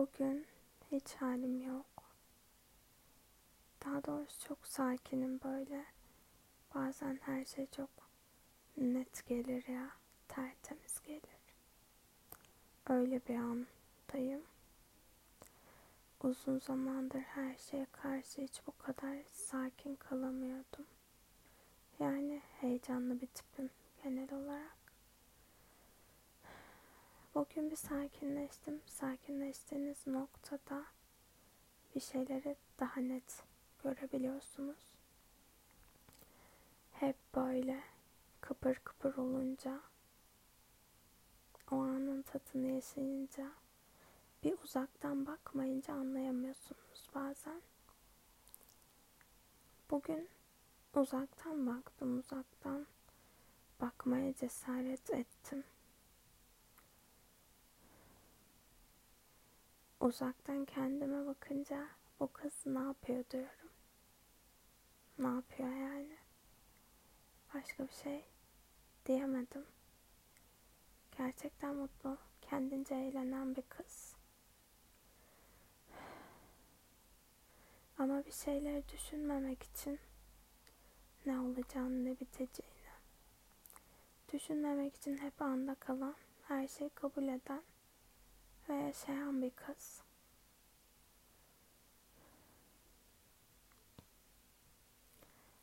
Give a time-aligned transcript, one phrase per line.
[0.00, 0.46] Bugün
[0.92, 1.86] hiç halim yok.
[3.84, 5.84] Daha doğrusu çok sakinim böyle.
[6.74, 7.90] Bazen her şey çok
[8.76, 9.90] net gelir ya,
[10.28, 11.40] tertemiz gelir.
[12.88, 14.42] Öyle bir andayım.
[16.22, 20.86] Uzun zamandır her şeye karşı hiç bu kadar sakin kalamıyordum.
[21.98, 23.70] Yani heyecanlı bir tipim
[24.04, 24.79] genel olarak.
[27.34, 28.80] Bugün bir sakinleştim.
[28.86, 30.84] Sakinleştiğiniz noktada
[31.94, 33.42] bir şeyleri daha net
[33.82, 34.94] görebiliyorsunuz.
[36.92, 37.82] Hep böyle
[38.40, 39.80] kıpır kıpır olunca
[41.70, 43.52] o anın tadını yaşayınca
[44.44, 47.62] bir uzaktan bakmayınca anlayamıyorsunuz bazen.
[49.90, 50.28] Bugün
[50.94, 52.86] uzaktan baktım, uzaktan
[53.80, 55.64] bakmaya cesaret ettim.
[60.00, 61.88] Uzaktan kendime bakınca
[62.20, 63.70] bu kız ne yapıyor diyorum.
[65.18, 66.16] Ne yapıyor yani?
[67.54, 68.24] Başka bir şey
[69.06, 69.66] diyemedim.
[71.18, 74.14] Gerçekten mutlu, kendince eğlenen bir kız.
[77.98, 79.98] Ama bir şeyleri düşünmemek için
[81.26, 82.74] ne olacağını ne biteceğini
[84.32, 86.16] düşünmemek için hep anda kalan,
[86.48, 87.62] her şeyi kabul eden
[88.70, 90.02] ve yaşayan bir kız.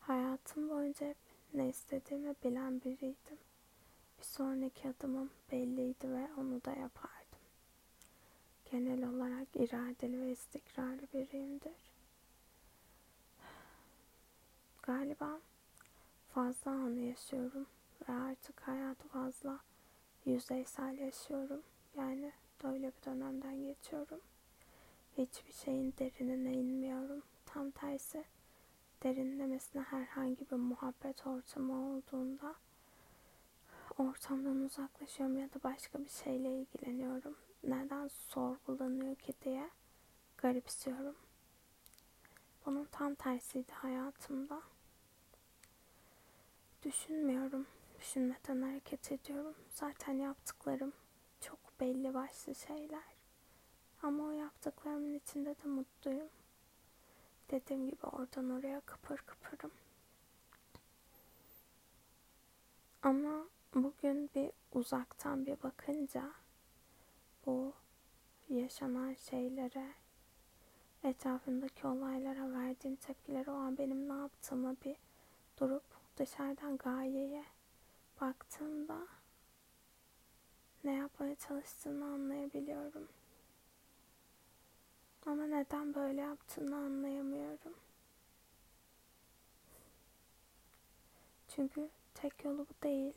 [0.00, 1.16] Hayatım boyunca hep
[1.54, 3.38] ne istediğimi bilen biriydim.
[4.18, 7.18] Bir sonraki adımım belliydi ve onu da yapardım.
[8.70, 11.92] Genel olarak iradeli ve istikrarlı biriyimdir.
[14.82, 15.40] Galiba
[16.28, 17.66] fazla anı yaşıyorum
[18.08, 19.58] ve artık hayatı fazla
[20.26, 21.62] yüzeysel yaşıyorum.
[21.96, 22.32] Yani
[22.64, 24.20] böyle bir dönemden geçiyorum.
[25.18, 27.22] Hiçbir şeyin derinine inmiyorum.
[27.46, 28.24] Tam tersi
[29.02, 32.54] derinlemesine herhangi bir muhabbet ortamı olduğunda
[33.98, 37.36] ortamdan uzaklaşıyorum ya da başka bir şeyle ilgileniyorum.
[37.64, 39.70] Neden sorgulanıyor ki diye
[40.36, 41.16] garipsiyorum.
[42.66, 44.62] Bunun tam tersiydi hayatımda.
[46.82, 47.66] Düşünmüyorum.
[48.00, 49.54] Düşünmeden hareket ediyorum.
[49.70, 50.92] Zaten yaptıklarım
[51.80, 53.18] belli başlı şeyler.
[54.02, 56.28] Ama o yaptıklarımın içinde de mutluyum.
[57.50, 59.70] Dediğim gibi oradan oraya kıpır kıpırım.
[63.02, 66.32] Ama bugün bir uzaktan bir bakınca
[67.46, 67.72] bu
[68.48, 69.92] yaşanan şeylere,
[71.04, 74.96] etrafındaki olaylara verdiğim tepkileri o an benim ne yaptığımı bir
[75.60, 75.84] durup
[76.16, 77.44] dışarıdan gayeye
[78.20, 79.17] baktığımda
[80.84, 83.08] ne yapmaya çalıştığını anlayabiliyorum.
[85.26, 87.74] Ama neden böyle yaptığını anlayamıyorum.
[91.48, 93.14] Çünkü tek yolu bu değil.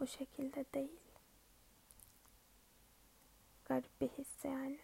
[0.00, 1.00] O şekilde değil.
[3.64, 4.78] Garip bir his yani.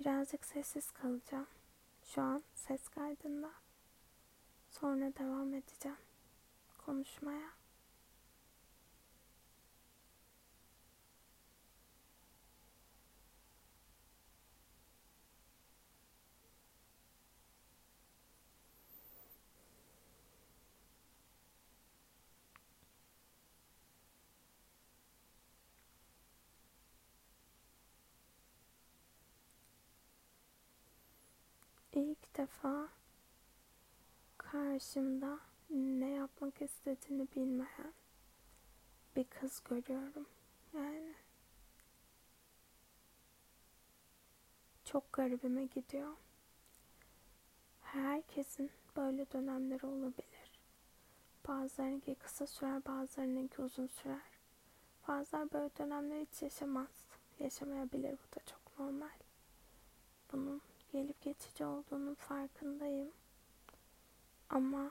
[0.00, 1.46] Birazcık sessiz kalacağım.
[2.04, 3.52] Şu an ses kaydında.
[4.70, 5.98] Sonra devam edeceğim
[6.78, 7.61] konuşmaya.
[32.02, 32.88] İlk defa
[34.38, 35.38] karşımda
[35.70, 37.92] ne yapmak istediğini bilmeyen
[39.16, 40.26] bir kız görüyorum.
[40.74, 41.14] Yani
[44.84, 46.12] çok garibime gidiyor.
[47.82, 50.60] Herkesin böyle dönemleri olabilir.
[51.48, 54.32] Bazılarınki kısa sürer, bazılarınki uzun sürer.
[55.08, 57.06] Bazılar böyle dönemleri hiç yaşamaz.
[57.38, 58.12] Yaşamayabilir.
[58.12, 59.18] Bu da çok normal.
[60.32, 60.62] Bunun
[60.92, 63.10] gelip geçici olduğunun farkındayım.
[64.50, 64.90] Ama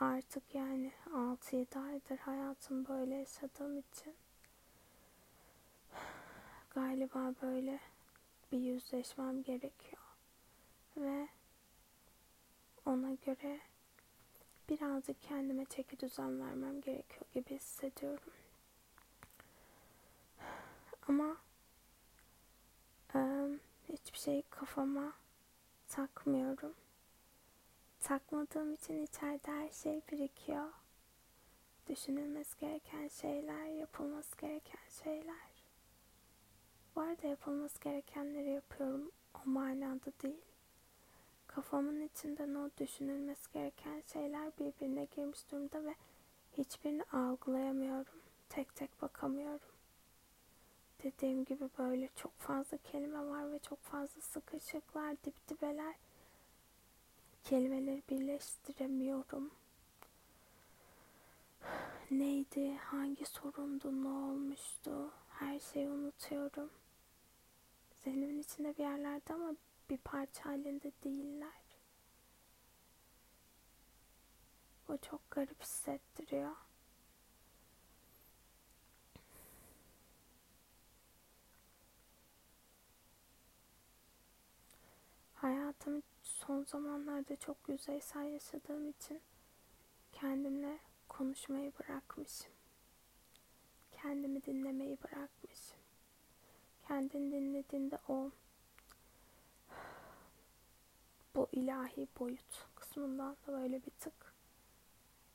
[0.00, 4.14] artık yani 6-7 aydır hayatım böyle yaşadığım için
[6.70, 7.80] galiba böyle
[8.52, 10.02] bir yüzleşmem gerekiyor.
[10.96, 11.28] Ve
[12.86, 13.60] ona göre
[14.68, 18.32] birazcık kendime çeki düzen vermem gerekiyor gibi hissediyorum.
[21.08, 21.36] Ama
[23.14, 23.58] ıı,
[23.88, 25.12] hiçbir şey kafama
[25.96, 26.74] takmıyorum.
[28.00, 30.72] Takmadığım için içeride her şey birikiyor.
[31.88, 35.48] Düşünülmesi gereken şeyler, yapılması gereken şeyler.
[36.96, 39.10] Bu arada yapılması gerekenleri yapıyorum.
[39.34, 40.44] O manada değil.
[41.46, 45.94] Kafamın içinden o düşünülmesi gereken şeyler birbirine girmiş durumda ve
[46.58, 48.20] hiçbirini algılayamıyorum.
[48.48, 49.75] Tek tek bakamıyorum.
[51.02, 55.94] Dediğim gibi böyle çok fazla kelime var ve çok fazla sıkışıklar, dip dibeler.
[57.44, 59.50] Kelimeleri birleştiremiyorum.
[62.10, 65.10] Neydi, hangi sorundu, ne olmuştu?
[65.28, 66.70] Her şeyi unutuyorum.
[68.04, 69.54] Zihnimin içinde bir yerlerde ama
[69.90, 71.62] bir parça halinde değiller.
[74.88, 76.56] Bu çok garip hissettiriyor.
[85.46, 89.20] Hayatım son zamanlarda çok yüzeysel yaşadığım için
[90.12, 90.78] kendimle
[91.08, 92.52] konuşmayı bırakmışım.
[93.92, 95.78] Kendimi dinlemeyi bırakmışım.
[96.88, 98.30] Kendini dinlediğinde o
[101.34, 104.34] bu ilahi boyut kısmından da böyle bir tık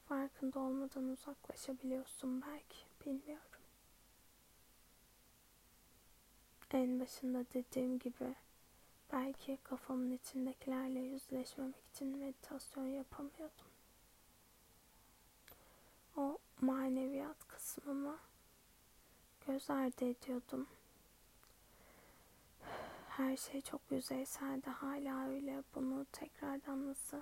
[0.05, 3.61] farkında olmadan uzaklaşabiliyorsun belki bilmiyorum.
[6.71, 8.35] En başında dediğim gibi
[9.13, 13.67] belki kafamın içindekilerle yüzleşmemek için meditasyon yapamıyordum.
[16.17, 18.17] O maneviyat kısmımı
[19.47, 20.67] göz ardı ediyordum.
[23.09, 25.63] Her şey çok yüzeyseldi hala öyle.
[25.75, 27.21] Bunu tekrardan nasıl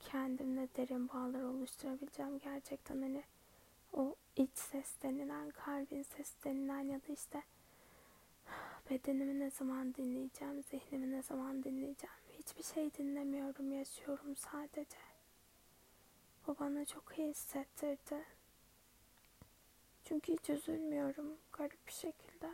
[0.00, 3.24] kendimle derin bağlar oluşturabileceğim gerçekten hani
[3.92, 7.42] o iç ses denilen, kalbin ses denilen ya da işte
[8.90, 12.16] bedenimi ne zaman dinleyeceğim, zihnimi ne zaman dinleyeceğim.
[12.38, 14.96] Hiçbir şey dinlemiyorum, yaşıyorum sadece.
[16.46, 18.24] Bu bana çok iyi hissettirdi.
[20.04, 22.50] Çünkü hiç üzülmüyorum garip bir şekilde.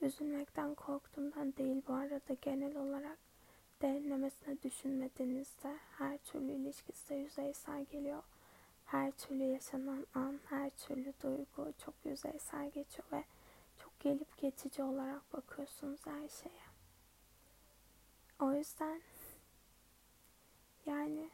[0.00, 3.18] Üzülmekten korktuğumdan değil bu arada genel olarak
[3.82, 8.22] derinlemesine düşünmediğinizde her türlü ilişkisi yüzeysel geliyor.
[8.84, 13.24] Her türlü yaşanan an, her türlü duygu çok yüzeysel geçiyor ve
[14.00, 16.62] gelip geçici olarak bakıyorsunuz her şeye.
[18.40, 19.02] O yüzden
[20.86, 21.30] yani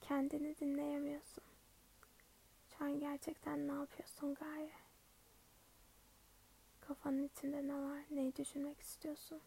[0.00, 1.44] kendini dinleyemiyorsun.
[2.68, 4.72] Şu an gerçekten ne yapıyorsun Gaye?
[6.80, 8.04] Kafanın içinde ne var?
[8.10, 9.40] Neyi düşünmek istiyorsun?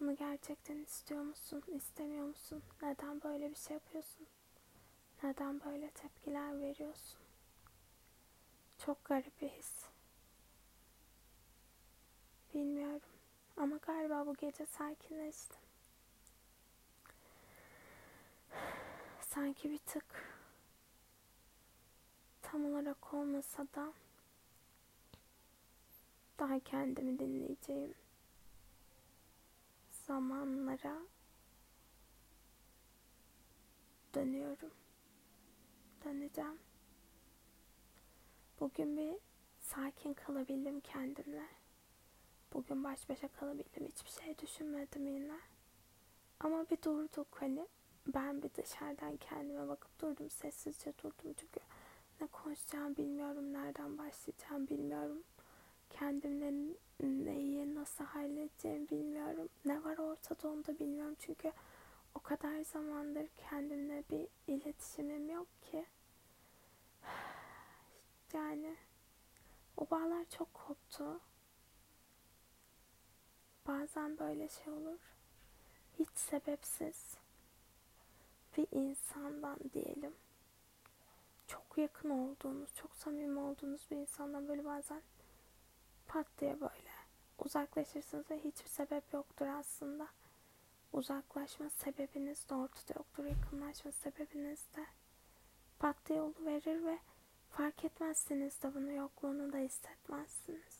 [0.00, 1.62] Bunu gerçekten istiyor musun?
[1.66, 2.62] İstemiyor musun?
[2.82, 4.26] Neden böyle bir şey yapıyorsun?
[5.22, 7.20] Neden böyle tepkiler veriyorsun?
[8.78, 9.95] Çok garip bir his.
[12.56, 13.00] Bilmiyorum.
[13.56, 15.60] Ama galiba bu gece sakinleştim.
[19.20, 20.04] Sanki bir tık
[22.42, 23.92] tam olarak olmasa da
[26.38, 27.94] daha kendimi dinleyeceğim
[30.06, 30.98] zamanlara
[34.14, 34.70] dönüyorum.
[36.04, 36.58] Döneceğim.
[38.60, 39.18] Bugün bir
[39.60, 41.65] sakin kalabildim kendimle.
[42.56, 43.86] Bugün baş başa kalabildim.
[43.86, 45.38] Hiçbir şey düşünmedim yine.
[46.40, 47.66] Ama bir durduk hani
[48.06, 50.30] ben bir dışarıdan kendime bakıp durdum.
[50.30, 51.60] Sessizce durdum çünkü
[52.20, 53.52] ne konuşacağım bilmiyorum.
[53.52, 55.22] Nereden başlayacağım bilmiyorum.
[55.90, 56.52] Kendimle
[57.00, 59.48] neyi nasıl halledeceğimi bilmiyorum.
[59.64, 61.16] Ne var ortada onu da bilmiyorum.
[61.18, 61.52] Çünkü
[62.14, 65.86] o kadar zamandır kendimle bir iletişimim yok ki.
[68.32, 68.76] Yani
[69.76, 71.20] o bağlar çok koptu.
[73.86, 74.98] Bazen böyle şey olur.
[75.98, 77.16] Hiç sebepsiz
[78.56, 80.14] bir insandan diyelim.
[81.46, 85.02] Çok yakın olduğunuz, çok samimi olduğunuz bir insandan böyle bazen
[86.08, 86.90] pat diye böyle
[87.38, 90.08] uzaklaşırsınız ve hiçbir sebep yoktur aslında.
[90.92, 93.24] Uzaklaşma sebebiniz de ortada yoktur.
[93.24, 94.86] Yakınlaşma sebebiniz de
[95.78, 96.98] pat diye verir ve
[97.50, 100.75] fark etmezsiniz de bunu yokluğunu da hissetmezsiniz.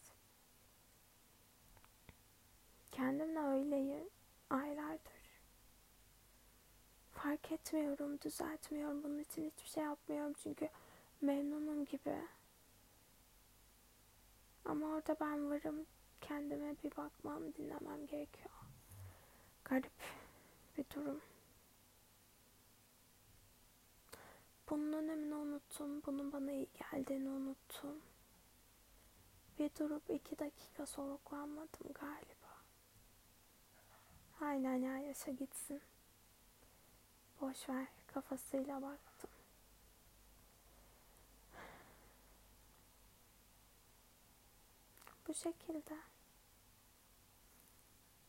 [2.97, 4.09] Kendimle öyleyim
[4.50, 5.41] aylardır.
[7.12, 9.03] Fark etmiyorum, düzeltmiyorum.
[9.03, 10.69] Bunun için hiçbir şey yapmıyorum çünkü
[11.21, 12.17] memnunum gibi.
[14.65, 15.87] Ama orada ben varım.
[16.21, 18.50] Kendime bir bakmam, dinlemem gerekiyor.
[19.65, 20.03] Garip
[20.79, 21.21] bir durum.
[24.71, 26.03] Bunun önemini unuttum.
[26.07, 28.00] Bunun bana iyi geldiğini unuttum.
[29.59, 32.36] Bir durup iki dakika soluklanmadım galiba.
[34.40, 35.81] Aynen ya yaşa gitsin.
[37.40, 39.31] Boş ver kafasıyla baktım.
[45.28, 45.97] Bu şekilde.